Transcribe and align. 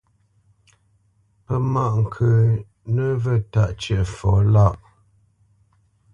Pə́ 1.45 1.57
mǎʼ 1.71 1.93
ŋkə̌ 2.01 2.31
nəvə̂ 2.93 3.35
tâʼ 3.51 3.71
cə̂ʼfɔ 3.81 4.31
lâʼ. 4.53 4.75